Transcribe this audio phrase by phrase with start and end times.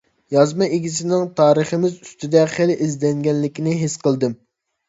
[0.35, 4.39] يازما ئىگىسىنىڭ تارىخىمىز ئۈستىدە خېلى ئىزدەنگەنلىكىنى ھېس قىلدىم.